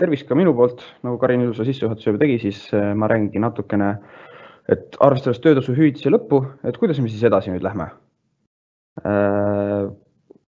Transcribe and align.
tervist 0.00 0.28
ka 0.28 0.36
minu 0.38 0.54
poolt, 0.56 0.82
nagu 1.04 1.18
Karin 1.20 1.44
ilusa 1.44 1.66
sissejuhatuse 1.68 2.10
juba 2.10 2.22
tegi, 2.24 2.38
siis 2.46 2.62
ma 2.72 3.08
räägingi 3.10 3.42
natukene, 3.42 3.90
et 4.72 4.96
arvestades 5.04 5.42
töötasu 5.44 5.76
hüvitise 5.76 6.12
lõppu, 6.12 6.42
et 6.64 6.76
kuidas 6.80 7.00
me 7.04 7.12
siis 7.12 7.24
edasi 7.28 7.52
nüüd 7.52 7.64
lähme 7.66 7.90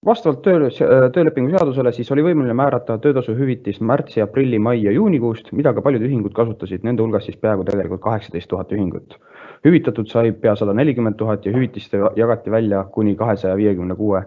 vastavalt 0.07 0.43
töö, 0.43 0.69
töölepingu 1.13 1.51
seadusele 1.53 1.93
siis 1.93 2.11
oli 2.13 2.25
võimeline 2.25 2.55
määrata 2.57 2.97
töötasu 2.99 3.35
hüvitist 3.37 3.83
märtsi, 3.85 4.23
aprilli, 4.25 4.59
mai 4.59 4.79
ja 4.83 4.93
juunikuust, 4.97 5.53
mida 5.53 5.75
ka 5.77 5.85
paljud 5.85 6.05
ühingud 6.07 6.33
kasutasid, 6.37 6.85
nende 6.89 7.05
hulgas 7.05 7.27
siis 7.29 7.37
peaaegu 7.41 7.67
tegelikult 7.69 8.03
kaheksateist 8.07 8.49
tuhat 8.49 8.73
ühingut. 8.73 9.19
hüvitatud 9.65 10.09
sai 10.09 10.33
pea 10.33 10.55
sada 10.57 10.73
nelikümmend 10.73 11.19
tuhat 11.21 11.47
ja 11.47 11.53
hüvitist 11.53 11.93
jagati 12.17 12.51
välja 12.51 12.85
kuni 12.85 13.17
kahesaja 13.17 13.57
viiekümne 13.57 13.95
kuue 13.95 14.23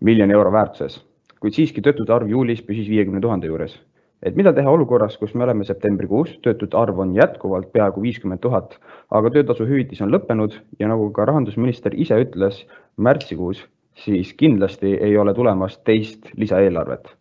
miljoni 0.00 0.32
euro 0.32 0.52
väärtuses, 0.52 1.04
kuid 1.40 1.54
siiski 1.54 1.82
töötute 1.82 2.12
arv 2.12 2.28
juulis 2.28 2.62
püsis 2.62 2.88
viiekümne 2.90 3.20
tuhande 3.20 3.46
juures. 3.46 3.78
Et 4.22 4.36
mida 4.36 4.52
teha 4.52 4.70
olukorras, 4.70 5.16
kus 5.20 5.34
me 5.34 5.44
oleme 5.44 5.64
septembrikuus, 5.64 6.38
töötute 6.42 6.76
arv 6.76 6.98
on 6.98 7.14
jätkuvalt 7.16 7.72
peaaegu 7.72 8.02
viiskümmend 8.02 8.40
tuhat, 8.40 8.78
aga 9.10 9.30
töötasu 9.30 9.68
hüvitis 9.68 10.00
on 10.02 10.12
lõppenud 10.14 10.56
ja 10.80 10.88
nagu 10.88 11.10
ka 11.12 11.26
rahandusminister 11.28 11.94
ise 11.94 12.18
ütles 12.24 12.64
märtsikuus 12.96 13.66
siis 13.96 14.34
kindlasti 14.34 14.94
ei 14.94 15.18
ole 15.18 15.34
tulemas 15.34 15.78
teist 15.78 16.28
lisaeelarvet. 16.36 17.16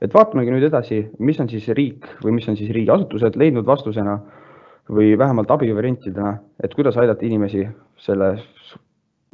et 0.00 0.12
vaatamegi 0.14 0.52
nüüd 0.52 0.66
edasi, 0.68 0.98
mis 1.24 1.38
on 1.40 1.48
siis 1.48 1.70
riik 1.72 2.04
või 2.20 2.34
mis 2.36 2.48
on 2.52 2.56
siis 2.56 2.68
riigiasutused 2.76 3.38
leidnud 3.40 3.64
vastusena 3.66 4.18
või 4.92 5.14
vähemalt 5.18 5.50
abivariantidena, 5.50 6.34
et 6.62 6.74
kuidas 6.76 6.98
aidata 7.00 7.24
inimesi 7.24 7.64
selle 7.96 8.34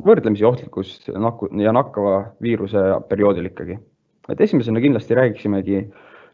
võrdlemisi 0.07 0.47
ohtlikus 0.47 0.93
ja 1.11 1.73
nakkava 1.75 2.15
viiruse 2.43 2.79
perioodil 3.09 3.51
ikkagi. 3.51 3.79
et 4.29 4.41
esimesena 4.41 4.81
kindlasti 4.81 5.15
räägiksimegi 5.15 5.83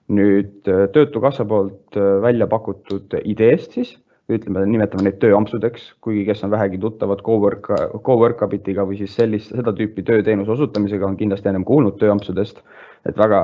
nüüd 0.08 0.64
Töötukassa 0.64 1.44
poolt 1.44 1.96
välja 2.22 2.46
pakutud 2.48 3.12
ideest 3.24 3.74
siis 3.76 3.96
ütleme, 4.28 4.64
nimetame 4.68 5.06
neid 5.06 5.16
tööampsudeks, 5.22 5.86
kuigi 6.04 6.26
kes 6.28 6.42
on 6.44 6.52
vähegi 6.52 6.78
tuttavad 6.82 7.22
Cowork, 7.24 7.70
Coworkabitiga 8.04 8.84
või 8.88 8.98
siis 9.00 9.14
sellist, 9.16 9.54
seda 9.56 9.72
tüüpi 9.76 10.04
tööteenuse 10.04 10.52
osutamisega, 10.52 11.08
on 11.08 11.16
kindlasti 11.16 11.48
ennem 11.48 11.64
kuulnud 11.68 11.96
tööampsudest. 12.00 12.60
et 13.08 13.16
väga, 13.16 13.40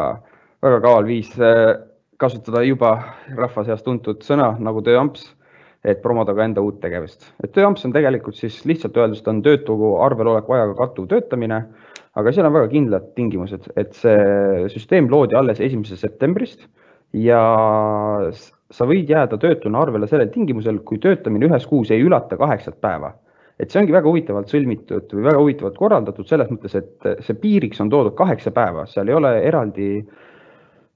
väga 0.62 0.80
kaval 0.84 1.06
viis 1.08 1.30
äh, 1.40 1.78
kasutada 2.20 2.62
juba 2.66 2.90
rahva 3.36 3.64
seas 3.64 3.82
tuntud 3.82 4.20
sõna 4.22 4.54
nagu 4.60 4.82
tööamps, 4.84 5.24
et 5.84 6.00
promoda 6.02 6.32
ka 6.34 6.44
enda 6.46 6.62
uut 6.64 6.80
tegevust. 6.80 7.26
et 7.44 7.52
tööamps 7.52 7.84
on 7.84 7.92
tegelikult 7.92 8.38
siis 8.38 8.62
lihtsalt 8.64 8.96
öeldes, 8.96 9.22
ta 9.22 9.32
on 9.34 9.42
töötu 9.44 9.76
arveloleku 10.00 10.56
ajaga 10.56 10.78
kattuv 10.80 11.08
töötamine, 11.10 11.60
aga 12.14 12.32
seal 12.32 12.48
on 12.48 12.56
väga 12.56 12.70
kindlad 12.72 13.10
tingimused, 13.18 13.68
et 13.76 13.92
see 13.98 14.68
süsteem 14.72 15.10
loodi 15.12 15.36
alles 15.36 15.60
esimesest 15.60 16.06
septembrist 16.06 16.64
ja 17.14 17.42
sa 18.74 18.88
võid 18.88 19.10
jääda 19.10 19.38
töötuna 19.40 19.84
arvele 19.84 20.08
sellel 20.10 20.32
tingimusel, 20.34 20.80
kui 20.86 20.98
töötamine 21.02 21.50
ühes 21.50 21.66
kuus 21.68 21.92
ei 21.94 22.02
ülata 22.02 22.38
kaheksat 22.40 22.80
päeva. 22.80 23.14
et 23.54 23.70
see 23.70 23.78
ongi 23.78 23.94
väga 23.94 24.08
huvitavalt 24.10 24.50
sõlmitud 24.50 25.12
või 25.14 25.22
väga 25.28 25.38
huvitavalt 25.38 25.76
korraldatud 25.78 26.26
selles 26.26 26.48
mõttes, 26.50 26.72
et 26.74 27.04
see 27.22 27.36
piiriks 27.38 27.78
on 27.80 27.90
toodud 27.92 28.16
kaheksa 28.18 28.50
päeva, 28.50 28.82
seal 28.90 29.08
ei 29.08 29.14
ole 29.14 29.30
eraldi 29.46 29.90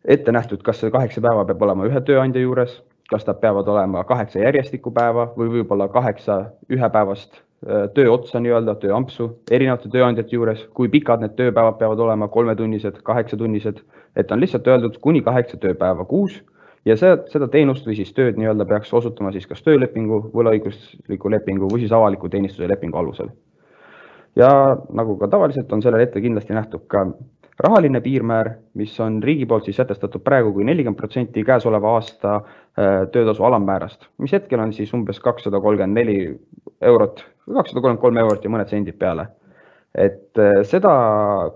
ette 0.04 0.32
nähtud, 0.32 0.64
kas 0.66 0.80
see 0.82 0.90
kaheksa 0.90 1.22
päeva 1.22 1.44
peab 1.46 1.62
olema 1.62 1.86
ühe 1.86 2.00
tööandja 2.02 2.42
juures, 2.42 2.80
kas 3.08 3.26
nad 3.26 3.40
peavad 3.40 3.68
olema 3.68 4.04
kaheksa 4.04 4.42
järjestikupäeva 4.42 5.30
või 5.36 5.48
võib-olla 5.58 5.88
kaheksa 5.88 6.42
ühepäevast 6.68 7.40
töö 7.94 8.10
otsa 8.12 8.40
nii-öelda, 8.40 8.76
tööampsu 8.78 9.30
erinevate 9.50 9.90
tööandjate 9.90 10.36
juures, 10.36 10.60
kui 10.74 10.90
pikad 10.92 11.24
need 11.24 11.34
tööpäevad 11.38 11.78
peavad 11.80 12.02
olema, 12.04 12.28
kolmetunnised, 12.30 13.00
kaheksatunnised, 13.06 13.80
et 14.16 14.30
on 14.32 14.40
lihtsalt 14.40 14.68
öeldud 14.70 15.00
kuni 15.02 15.22
kaheksa 15.26 15.58
tööpäeva 15.58 16.06
kuus. 16.06 16.38
Ja 16.86 16.94
see, 16.96 17.10
seda 17.32 17.48
teenust 17.50 17.86
või 17.88 17.96
siis 17.98 18.12
tööd 18.14 18.38
nii-öelda 18.38 18.64
peaks 18.68 18.92
osutama 18.94 19.32
siis 19.34 19.48
kas 19.50 19.64
töölepingu, 19.66 20.20
võlaõigusliku 20.34 21.32
lepingu 21.34 21.68
või 21.72 21.82
siis 21.82 21.92
avaliku 21.92 22.30
teenistuse 22.30 22.68
lepingu 22.70 22.98
alusel. 23.00 23.34
ja 24.36 24.48
nagu 24.94 25.16
ka 25.18 25.26
tavaliselt 25.28 25.72
on 25.72 25.82
sellele 25.82 26.04
ette 26.06 26.20
kindlasti 26.22 26.54
nähtud 26.54 26.84
ka 26.86 27.08
rahaline 27.58 28.00
piirmäär, 28.00 28.50
mis 28.78 28.94
on 29.00 29.18
riigi 29.22 29.46
poolt 29.46 29.66
siis 29.66 29.78
sätestatud 29.80 30.22
praegu 30.24 30.52
kui 30.54 30.66
nelikümmend 30.66 30.98
protsenti 30.98 31.42
käesoleva 31.46 31.96
aasta 31.96 32.36
äh, 32.38 33.08
töötasu 33.12 33.44
alammäärast, 33.44 34.06
mis 34.22 34.32
hetkel 34.36 34.62
on 34.62 34.72
siis 34.72 34.94
umbes 34.94 35.18
kakssada 35.20 35.60
kolmkümmend 35.60 35.98
neli 35.98 36.18
eurot, 36.80 37.24
kakssada 37.46 37.80
kolmkümmend 37.80 38.04
kolm 38.04 38.22
eurot 38.22 38.46
ja 38.46 38.52
mõned 38.54 38.70
sendid 38.70 38.98
peale. 39.00 39.26
Et 39.98 40.38
äh, 40.38 40.60
seda 40.68 40.92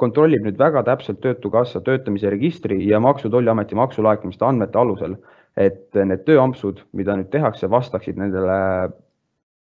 kontrollib 0.00 0.42
nüüd 0.46 0.58
väga 0.58 0.82
täpselt 0.88 1.20
Töötukassa 1.22 1.82
töötamise 1.84 2.30
registri 2.32 2.80
ja 2.88 2.98
Maksu- 3.00 3.28
ja 3.28 3.36
Tolliameti 3.36 3.78
maksulaekumiste 3.78 4.46
andmete 4.48 4.80
alusel, 4.80 5.14
et 5.56 5.94
need 5.94 6.24
tööampsud, 6.26 6.80
mida 6.96 7.14
nüüd 7.14 7.28
tehakse, 7.30 7.68
vastaksid 7.70 8.18
nendele 8.18 8.90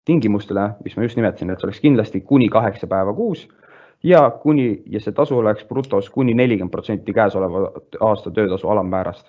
tingimustele, 0.06 0.70
mis 0.84 0.96
ma 0.96 1.04
just 1.04 1.18
nimetasin, 1.18 1.50
et 1.50 1.60
see 1.60 1.68
oleks 1.68 1.82
kindlasti 1.82 2.22
kuni 2.26 2.48
kaheksa 2.50 2.88
päeva 2.90 3.12
kuus 3.14 3.44
ja 4.02 4.30
kuni 4.42 4.82
ja 4.90 5.00
see 5.00 5.12
tasu 5.12 5.38
oleks 5.38 5.64
brutos 5.68 6.10
kuni 6.10 6.34
nelikümmend 6.34 6.72
protsenti 6.72 7.12
käesoleva 7.12 7.70
aasta 8.00 8.30
töötasu 8.30 8.68
alammäärast. 8.68 9.26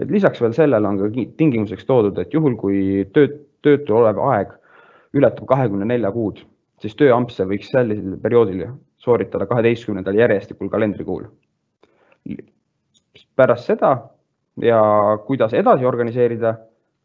et 0.00 0.10
lisaks 0.10 0.40
veel 0.40 0.52
sellele 0.52 0.88
on 0.88 0.98
ka 0.98 1.10
tingimuseks 1.36 1.84
toodud, 1.84 2.18
et 2.18 2.34
juhul 2.34 2.56
kui 2.56 3.08
töö, 3.12 3.28
töötu 3.62 3.96
olev 3.96 4.18
aeg 4.18 4.56
ületab 5.14 5.46
kahekümne 5.46 5.84
nelja 5.84 6.10
kuud 6.12 6.42
siis 6.82 6.96
tööampse 6.98 7.46
võiks 7.46 7.70
sellisel 7.70 8.18
perioodil 8.22 8.66
sooritada 9.02 9.46
kaheteistkümnendal 9.50 10.18
järjestikul 10.18 10.70
kalendrikuul. 10.70 11.24
pärast 13.36 13.70
seda 13.70 13.92
ja 14.62 14.80
kuidas 15.26 15.54
edasi 15.54 15.86
organiseerida, 15.86 16.54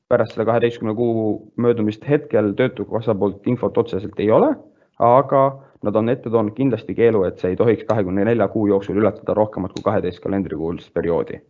pärast 0.09 0.33
selle 0.33 0.45
kaheteistkümne 0.45 0.95
kuu 0.95 1.51
möödumist 1.55 2.03
hetkel 2.09 2.53
Töötukassa 2.53 3.15
poolt 3.15 3.47
infot 3.47 3.77
otseselt 3.77 4.19
ei 4.19 4.31
ole, 4.31 4.55
aga 4.99 5.43
nad 5.83 5.95
on 5.95 6.09
ette 6.09 6.29
toonud 6.29 6.55
kindlasti 6.55 6.95
keelu, 6.95 7.23
et 7.27 7.39
see 7.39 7.53
ei 7.53 7.59
tohiks 7.59 7.85
kahekümne 7.89 8.25
nelja 8.25 8.47
kuu 8.47 8.67
jooksul 8.67 8.97
ületada 8.97 9.33
rohkemat 9.37 9.75
kui 9.75 9.83
kaheteist 9.83 10.23
kalendrikuulist 10.23 10.93
perioodi. 10.93 11.41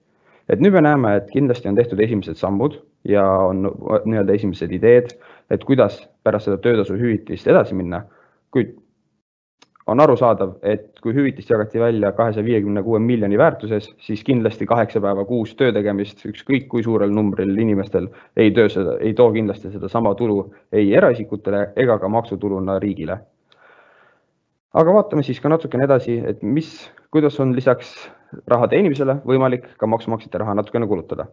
et 0.50 0.60
nüüd 0.64 0.72
me 0.72 0.82
näeme, 0.82 1.16
et 1.16 1.32
kindlasti 1.32 1.68
on 1.68 1.76
tehtud 1.76 2.00
esimesed 2.00 2.36
sammud 2.40 2.78
ja 3.04 3.24
on 3.28 3.66
nii-öelda 4.06 4.34
esimesed 4.34 4.72
ideed, 4.72 5.18
et 5.52 5.64
kuidas 5.64 6.08
pärast 6.24 6.48
seda 6.48 6.58
töötasu 6.58 6.96
hüvitist 6.96 7.48
edasi 7.48 7.76
minna 7.76 8.06
kuid 8.52 8.76
on 9.88 10.02
arusaadav, 10.04 10.58
et 10.68 11.00
kui 11.00 11.14
hüvitist 11.16 11.50
jagati 11.50 11.80
välja 11.80 12.12
kahesaja 12.12 12.44
viiekümne 12.46 12.84
kuue 12.84 13.00
miljoni 13.00 13.38
väärtuses, 13.40 13.88
siis 14.04 14.24
kindlasti 14.28 14.66
kaheksa 14.68 15.02
päeva 15.02 15.24
kuus 15.26 15.54
töö 15.56 15.72
tegemist, 15.72 16.26
ükskõik 16.28 16.68
kui 16.74 16.84
suurel 16.84 17.14
numbril 17.16 17.54
inimestel 17.56 18.10
ei 18.36 18.52
töö 18.52 18.68
seda, 18.74 18.98
ei 19.00 19.14
too 19.16 19.32
kindlasti 19.32 19.72
sedasama 19.72 20.14
tulu 20.20 20.42
ei 20.72 20.92
eraisikutele 20.96 21.70
ega 21.76 22.00
ka 22.00 22.12
maksutuluna 22.12 22.80
riigile. 22.84 23.20
Aga 24.74 24.94
vaatame 24.94 25.24
siis 25.24 25.40
ka 25.40 25.50
natukene 25.50 25.88
edasi, 25.88 26.18
et 26.28 26.44
mis, 26.44 26.90
kuidas 27.12 27.40
on 27.40 27.56
lisaks 27.56 27.94
raha 28.48 28.68
teenimisele 28.68 29.22
võimalik 29.26 29.70
ka 29.80 29.88
maksumaksjate 29.88 30.44
raha 30.44 30.58
natukene 30.58 30.88
kulutada. 30.88 31.28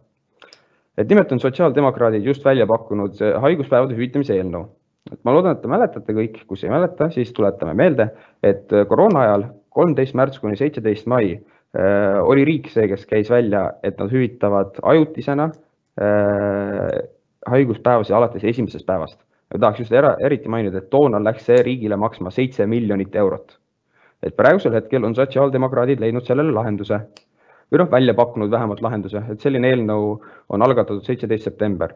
et 0.97 1.09
nimelt 1.09 1.31
on 1.31 1.39
sotsiaaldemokraadid 1.39 2.23
just 2.23 2.45
välja 2.45 2.67
pakkunud 2.67 3.19
haiguspäevade 3.43 3.95
hüvitamise 3.95 4.35
eelnõu 4.37 4.69
et 5.11 5.19
ma 5.25 5.33
loodan, 5.35 5.55
et 5.55 5.61
te 5.61 5.69
mäletate 5.69 6.15
kõik, 6.17 6.39
kus 6.49 6.63
ei 6.65 6.71
mäleta, 6.73 7.09
siis 7.13 7.33
tuletame 7.35 7.75
meelde, 7.77 8.07
et 8.45 8.71
koroona 8.89 9.25
ajal, 9.25 9.45
kolmteist 9.75 10.15
märts 10.17 10.41
kuni 10.41 10.57
seitseteist 10.57 11.05
mai 11.11 11.35
äh, 11.35 12.17
oli 12.23 12.45
riik 12.47 12.71
see, 12.73 12.87
kes 12.89 13.05
käis 13.09 13.29
välja, 13.33 13.67
et 13.85 13.99
nad 14.01 14.11
hüvitavad 14.13 14.79
ajutisena 14.93 15.51
äh, 16.01 17.03
haiguspäevasid 17.51 18.15
alates 18.17 18.47
esimesest 18.53 18.87
päevast. 18.87 19.19
Ja 19.55 19.59
tahaks 19.61 19.85
just 19.85 19.93
era, 19.95 20.15
eriti 20.19 20.51
mainida, 20.51 20.81
et 20.83 20.89
toona 20.93 21.21
läks 21.23 21.47
see 21.49 21.61
riigile 21.63 21.97
maksma 21.99 22.31
seitse 22.31 22.67
miljonit 22.67 23.15
eurot. 23.15 23.59
et 24.23 24.35
praegusel 24.35 24.73
hetkel 24.73 25.03
on 25.05 25.15
sotsiaaldemokraadid 25.15 25.99
leidnud 26.01 26.25
sellele 26.25 26.51
lahenduse 26.51 26.99
või 27.71 27.81
noh, 27.81 27.91
välja 27.91 28.13
pakkunud 28.13 28.51
vähemalt 28.51 28.81
lahenduse, 28.81 29.21
et 29.31 29.41
selline 29.41 29.69
eelnõu 29.69 30.19
on 30.49 30.61
algatatud 30.61 31.03
seitseteist 31.05 31.43
september 31.43 31.93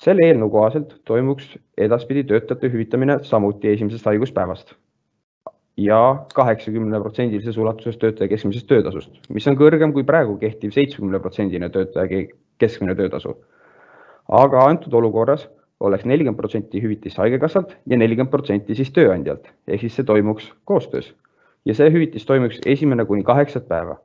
selle 0.00 0.28
eelnõu 0.28 0.50
kohaselt 0.52 0.94
toimuks 1.08 1.56
edaspidi 1.78 2.22
töötajate 2.28 2.70
hüvitamine 2.72 3.18
samuti 3.26 3.68
esimesest 3.74 4.06
haiguspäevast 4.08 4.74
ja 5.80 6.00
kaheksakümne 6.34 7.00
protsendilises 7.00 7.58
ulatuses 7.58 7.98
töötaja 8.00 8.28
keskmisest 8.28 8.68
töötasust, 8.68 9.12
mis 9.28 9.46
on 9.48 9.56
kõrgem 9.60 9.94
kui 9.96 10.04
praegu 10.08 10.36
kehtiv 10.40 10.74
seitsmekümne 10.76 11.20
protsendine 11.20 11.70
töötaja 11.72 12.26
keskmine 12.60 12.94
töötasu. 12.94 13.36
aga 14.28 14.64
antud 14.64 14.92
olukorras 14.94 15.48
oleks 15.80 16.04
nelikümmend 16.04 16.38
protsenti 16.38 16.82
hüvitist 16.82 17.18
Haigekassalt 17.18 17.76
ja 17.86 17.96
nelikümmend 17.96 18.30
protsenti 18.32 18.76
siis 18.76 18.92
tööandjalt, 18.96 19.48
ehk 19.68 19.80
siis 19.84 19.96
see 19.96 20.06
toimuks 20.06 20.50
koostöös. 20.68 21.12
Ja 21.64 21.74
see 21.76 21.90
hüvitis 21.92 22.26
toimuks 22.28 22.60
esimene 22.66 23.04
kuni 23.04 23.24
kaheksat 23.24 23.68
päeva. 23.68 23.98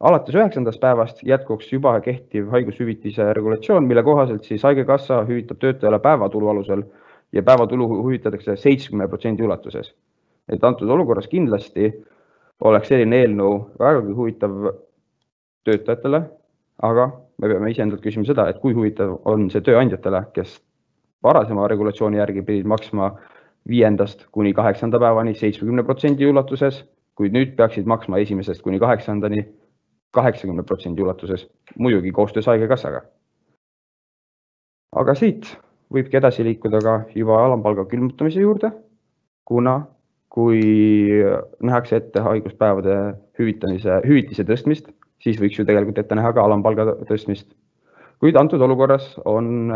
Alates 0.00 0.34
üheksandast 0.34 0.80
päevast 0.80 1.22
jätkuks 1.24 1.70
juba 1.72 1.94
kehtiv 2.04 2.50
haigushüvitise 2.52 3.30
regulatsioon, 3.34 3.86
mille 3.88 4.02
kohaselt 4.04 4.44
siis 4.44 4.62
Haigekassa 4.62 5.22
hüvitab 5.24 5.58
töötajale 5.62 5.98
päevatulu 6.04 6.50
alusel 6.52 6.82
ja 7.32 7.42
päevatulu 7.42 7.88
hüvitatakse 8.04 8.56
seitsmekümne 8.56 9.08
protsendi 9.08 9.42
ulatuses. 9.42 9.94
et 10.48 10.64
antud 10.64 10.88
olukorras 10.88 11.26
kindlasti 11.26 11.88
oleks 12.60 12.88
selline 12.88 13.16
eelnõu 13.22 13.54
vägagi 13.78 14.12
huvitav 14.14 14.52
töötajatele, 15.64 16.20
aga 16.82 17.06
me 17.38 17.48
peame 17.48 17.70
iseendalt 17.70 18.04
küsima 18.04 18.28
seda, 18.28 18.46
et 18.48 18.60
kui 18.62 18.76
huvitav 18.76 19.16
on 19.24 19.50
see 19.50 19.60
tööandjatele, 19.60 20.22
kes 20.36 20.60
varasema 21.22 21.68
regulatsiooni 21.68 22.20
järgi 22.20 22.42
pidid 22.42 22.66
maksma 22.66 23.10
viiendast 23.68 24.26
kuni 24.32 24.52
kaheksanda 24.54 24.98
päevani 25.02 25.34
seitsmekümne 25.34 25.82
protsendi 25.82 26.26
ulatuses, 26.26 26.84
kuid 27.16 27.34
nüüd 27.34 27.56
peaksid 27.56 27.86
maksma 27.86 28.18
esimesest 28.22 28.62
kuni 28.62 28.78
kaheksandani 28.78 29.46
kaheksakümne 30.14 30.62
protsendi 30.62 31.02
ulatuses, 31.02 31.46
muidugi 31.78 32.12
koostöös 32.12 32.46
Haigekassaga. 32.46 33.02
aga 34.96 35.14
siit 35.14 35.48
võibki 35.92 36.16
edasi 36.16 36.44
liikuda 36.44 36.78
ka 36.80 36.94
juba 37.14 37.42
alampalga 37.44 37.84
külmutamise 37.90 38.40
juurde, 38.40 38.70
kuna 39.44 39.82
kui 40.32 40.62
nähakse 41.62 41.96
ette 41.96 42.20
haiguspäevade 42.20 42.96
hüvitamise, 43.38 44.00
hüvitise 44.06 44.44
tõstmist, 44.48 44.88
siis 45.22 45.38
võiks 45.40 45.58
ju 45.58 45.64
tegelikult 45.64 46.00
ette 46.02 46.16
näha 46.18 46.32
ka 46.36 46.44
alampalga 46.44 46.96
tõstmist. 47.08 47.48
kuid 48.20 48.36
antud 48.40 48.60
olukorras 48.64 49.18
on 49.24 49.70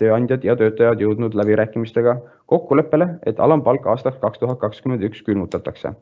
tööandjad 0.00 0.44
ja 0.44 0.56
töötajad 0.56 1.00
jõudnud 1.00 1.34
läbirääkimistega 1.38 2.18
kokkuleppele, 2.50 3.08
et 3.26 3.40
alampalk 3.40 3.86
aastaks 3.86 4.20
kaks 4.22 4.42
tuhat 4.42 4.60
kakskümmend 4.60 5.02
üks 5.08 5.22
külmutatakse. 5.26 5.94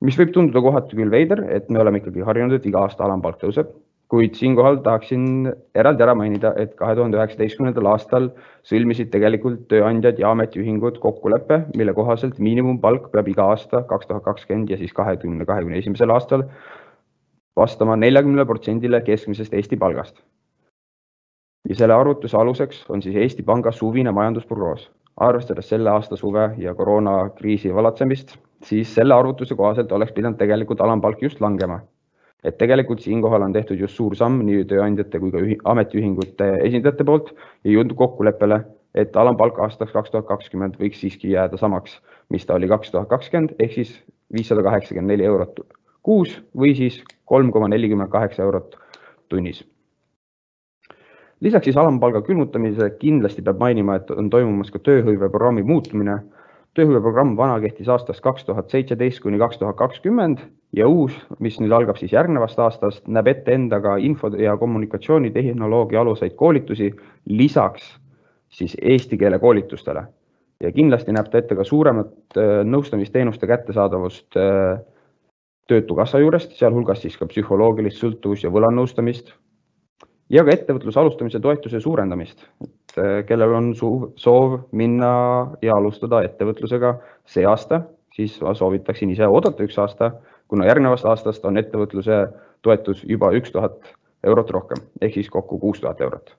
mis 0.00 0.16
võib 0.16 0.32
tunduda 0.32 0.60
kohati 0.64 0.96
küll 0.96 1.10
veider, 1.12 1.44
et 1.52 1.68
me 1.68 1.80
oleme 1.80 2.00
ikkagi 2.00 2.24
harjunud, 2.24 2.56
et 2.56 2.66
iga 2.66 2.86
aasta 2.86 3.04
alampalk 3.04 3.36
tõuseb, 3.42 3.68
kuid 4.10 4.34
siinkohal 4.34 4.80
tahaksin 4.82 5.52
eraldi 5.74 6.02
ära 6.02 6.14
mainida, 6.18 6.50
et 6.58 6.72
kahe 6.78 6.96
tuhande 6.98 7.18
üheksateistkümnendal 7.18 7.92
aastal 7.92 8.30
sõlmisid 8.66 9.12
tegelikult 9.12 9.68
tööandjad 9.70 10.18
ja 10.18 10.32
ametiühingud 10.34 10.98
kokkuleppe, 11.04 11.60
mille 11.78 11.94
kohaselt 11.94 12.40
miinimumpalk 12.42 13.10
peab 13.12 13.28
iga 13.30 13.46
aasta 13.52 13.84
kaks 13.92 14.10
tuhat 14.10 14.24
kakskümmend 14.24 14.72
ja 14.72 14.80
siis 14.80 14.96
kahekümne, 14.96 15.46
kahekümne 15.46 15.78
esimesel 15.78 16.10
aastal 16.16 16.48
vastama 17.56 17.96
neljakümnele 17.96 18.48
protsendile 18.48 19.04
keskmisest 19.06 19.54
Eesti 19.54 19.78
palgast. 19.78 20.16
Ja 21.70 21.74
selle 21.78 21.94
arvutuse 21.94 22.36
aluseks 22.36 22.82
on 22.90 23.02
siis 23.02 23.16
Eesti 23.16 23.42
Panga 23.46 23.70
suvine 23.72 24.10
majandusprognoos 24.12 24.88
arvestades 25.20 25.68
selle 25.68 25.90
aasta 25.90 26.16
suve 26.16 26.50
ja 26.58 26.74
koroonakriisi 26.74 27.74
valatsemist, 27.74 28.34
siis 28.64 28.94
selle 28.94 29.14
arvutuse 29.14 29.54
kohaselt 29.54 29.92
oleks 29.92 30.12
pidanud 30.16 30.38
tegelikult 30.40 30.80
alampalk 30.80 31.22
just 31.22 31.40
langema. 31.40 31.80
et 32.44 32.56
tegelikult 32.58 33.02
siinkohal 33.04 33.42
on 33.44 33.52
tehtud 33.52 33.76
just 33.76 33.98
suur 33.98 34.14
samm 34.16 34.38
nii 34.48 34.62
tööandjate 34.64 35.18
kui 35.20 35.32
ka 35.32 35.40
ametiühingute 35.72 36.46
esindajate 36.64 37.04
poolt 37.04 37.34
ja 37.64 37.74
jõudnud 37.74 37.92
kokkuleppele, 37.98 38.56
et 38.94 39.16
alampalk 39.22 39.58
aastaks 39.60 39.92
kaks 39.92 40.14
tuhat 40.14 40.26
kakskümmend 40.30 40.78
võiks 40.80 41.02
siiski 41.04 41.34
jääda 41.34 41.60
samaks, 41.60 41.98
mis 42.32 42.46
ta 42.48 42.56
oli 42.56 42.70
kaks 42.72 42.94
tuhat 42.94 43.12
kakskümmend 43.12 43.52
ehk 43.58 43.74
siis 43.74 43.92
viissada 44.32 44.64
kaheksakümmend 44.64 45.12
neli 45.12 45.28
eurot 45.28 45.60
kuus 46.02 46.32
või 46.56 46.72
siis 46.80 47.02
kolm 47.28 47.52
koma 47.52 47.68
nelikümmend 47.68 48.08
kaheksa 48.16 48.42
eurot 48.48 48.80
tunnis 49.28 49.60
lisaks 51.40 51.68
siis 51.68 51.78
alampalga 51.80 52.22
külmutamise 52.26 52.90
kindlasti 53.00 53.42
peab 53.42 53.60
mainima, 53.60 53.96
et 53.96 54.10
on 54.10 54.30
toimumas 54.30 54.70
ka 54.70 54.78
tööhõiveprogrammi 54.78 55.64
muutumine. 55.66 56.20
tööhõiveprogramm 56.78 57.32
vana 57.36 57.56
kehtis 57.60 57.88
aastast 57.90 58.22
kaks 58.22 58.44
tuhat 58.46 58.70
seitseteist 58.70 59.20
kuni 59.24 59.38
kaks 59.38 59.58
tuhat 59.58 59.76
kakskümmend 59.76 60.38
ja 60.72 60.86
uus, 60.86 61.16
mis 61.40 61.56
nüüd 61.58 61.72
algab 61.74 61.98
siis 61.98 62.12
järgnevast 62.12 62.58
aastast, 62.62 63.08
näeb 63.08 63.26
ette 63.26 63.54
endaga 63.54 63.96
info 63.96 64.30
ja 64.38 64.56
kommunikatsioonitehnoloogia 64.56 66.00
aluseid 66.00 66.36
koolitusi 66.38 66.92
lisaks 67.26 67.98
siis 68.48 68.76
eesti 68.82 69.18
keele 69.18 69.38
koolitustele. 69.38 70.04
ja 70.60 70.72
kindlasti 70.72 71.12
näeb 71.12 71.28
ta 71.32 71.38
ette 71.38 71.56
ka 71.56 71.64
suuremat 71.64 72.36
äh, 72.36 72.62
nõustamisteenuste 72.64 73.46
kättesaadavust 73.46 74.36
äh, 74.36 74.80
Töötukassa 75.70 76.18
juurest, 76.18 76.52
sealhulgas 76.58 76.98
siis 77.02 77.14
ka 77.16 77.26
psühholoogilist 77.30 78.00
sõltuvus 78.02 78.42
ja 78.42 78.50
võlanõustamist 78.50 79.28
ja 80.30 80.44
ka 80.46 80.54
ettevõtluse 80.54 81.00
alustamise 81.00 81.40
toetuse 81.42 81.80
suurendamist, 81.80 82.44
et 82.64 82.98
äh, 82.98 83.14
kellel 83.28 83.54
on 83.58 83.70
soov 83.76 84.58
minna 84.72 85.12
ja 85.62 85.76
alustada 85.76 86.22
ettevõtlusega 86.26 86.94
see 87.28 87.46
aasta, 87.46 87.82
siis 88.16 88.38
ma 88.42 88.54
soovitaksin 88.54 89.10
ise 89.14 89.26
oodata 89.26 89.64
üks 89.66 89.78
aasta, 89.78 90.12
kuna 90.50 90.66
järgnevast 90.66 91.06
aastast 91.06 91.44
on 91.46 91.58
ettevõtluse 91.60 92.26
toetus 92.62 93.02
juba 93.08 93.32
üks 93.38 93.52
tuhat 93.54 93.92
eurot 94.26 94.50
rohkem 94.50 94.84
ehk 95.00 95.14
siis 95.14 95.30
kokku 95.30 95.58
kuus 95.58 95.80
tuhat 95.80 96.00
eurot. 96.00 96.34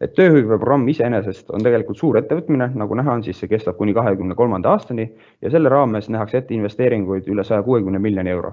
et 0.00 0.12
tööhõiveprogramm 0.12 0.88
iseenesest 0.92 1.50
on 1.56 1.62
tegelikult 1.64 1.96
suur 1.96 2.18
ettevõtmine, 2.20 2.66
nagu 2.76 2.94
näha 2.98 3.14
on, 3.14 3.22
siis 3.24 3.38
see 3.40 3.48
kestab 3.48 3.78
kuni 3.78 3.94
kahekümne 3.96 4.34
kolmanda 4.36 4.74
aastani 4.74 5.06
ja 5.42 5.50
selle 5.50 5.72
raames 5.72 6.10
nähakse 6.12 6.42
ette 6.42 6.54
investeeringuid 6.54 7.28
üle 7.32 7.44
saja 7.44 7.62
kuuekümne 7.62 7.98
miljoni 7.98 8.30
euro. 8.30 8.52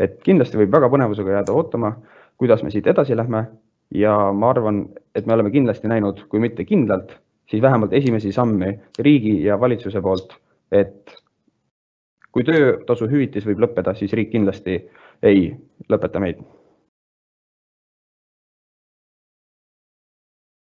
et 0.00 0.20
kindlasti 0.22 0.58
võib 0.60 0.72
väga 0.72 0.90
põnevusega 0.92 1.38
jääda 1.38 1.52
ootama 1.56 1.94
kuidas 2.38 2.62
me 2.62 2.70
siit 2.70 2.86
edasi 2.86 3.16
lähme. 3.16 3.46
Ja 3.94 4.32
ma 4.34 4.50
arvan, 4.50 4.88
et 5.14 5.26
me 5.26 5.34
oleme 5.36 5.52
kindlasti 5.54 5.88
näinud, 5.88 6.24
kui 6.28 6.40
mitte 6.42 6.64
kindlalt, 6.66 7.12
siis 7.50 7.62
vähemalt 7.62 7.92
esimesi 7.94 8.32
samme 8.34 8.72
riigi 8.98 9.44
ja 9.44 9.60
valitsuse 9.60 10.02
poolt, 10.02 10.34
et 10.74 11.14
kui 12.34 12.44
töötasu 12.44 13.06
hüvitis 13.08 13.46
võib 13.46 13.62
lõppeda, 13.62 13.94
siis 13.94 14.12
riik 14.12 14.32
kindlasti 14.34 14.80
ei 15.22 15.52
lõpeta 15.88 16.20
meid 16.20 16.42